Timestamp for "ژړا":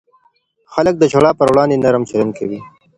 1.11-1.31